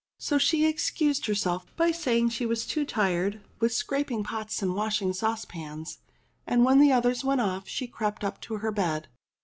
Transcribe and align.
So 0.17 0.39
she 0.39 0.65
excused 0.65 1.27
herself 1.27 1.75
by 1.75 1.91
saying 1.91 2.29
she 2.29 2.47
was 2.47 2.65
too 2.65 2.85
tired 2.85 3.39
with 3.59 3.71
scraping 3.71 4.23
pots 4.23 4.63
and 4.63 4.73
washing 4.73 5.13
saucepans; 5.13 5.99
and 6.47 6.65
when 6.65 6.79
the 6.79 6.91
others 6.91 7.23
went 7.23 7.41
off, 7.41 7.67
she 7.67 7.85
crept 7.85 8.23
up 8.23 8.41
to 8.41 8.55
her 8.55 8.71
bed. 8.71 9.09